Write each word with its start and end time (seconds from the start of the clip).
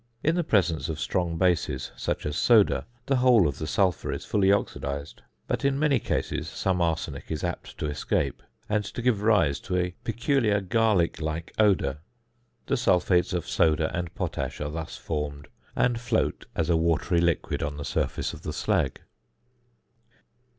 In 0.23 0.33
the 0.33 0.43
presence 0.43 0.89
of 0.89 0.99
strong 0.99 1.37
bases, 1.37 1.91
such 1.95 2.25
as 2.25 2.35
soda, 2.35 2.87
the 3.05 3.17
whole 3.17 3.47
of 3.47 3.59
the 3.59 3.67
sulphur 3.67 4.11
is 4.11 4.25
fully 4.25 4.51
oxidised; 4.51 5.21
but 5.45 5.63
in 5.63 5.77
many 5.77 5.99
cases 5.99 6.49
some 6.49 6.81
arsenic 6.81 7.25
is 7.29 7.43
apt 7.43 7.77
to 7.77 7.85
escape, 7.85 8.41
and 8.67 8.83
to 8.83 9.01
give 9.03 9.21
rise 9.21 9.59
to 9.59 9.77
a 9.77 9.93
peculiar 10.03 10.59
garlic 10.59 11.21
like 11.21 11.53
odour. 11.59 11.99
The 12.65 12.77
sulphates 12.77 13.31
of 13.31 13.47
soda 13.47 13.95
and 13.95 14.11
potash 14.15 14.59
are 14.59 14.71
thus 14.71 14.97
formed, 14.97 15.47
and 15.75 16.01
float 16.01 16.47
as 16.55 16.71
a 16.71 16.75
watery 16.75 17.21
liquid 17.21 17.61
on 17.61 17.77
the 17.77 17.85
surface 17.85 18.33
of 18.33 18.41
the 18.41 18.53
slag. 18.53 19.01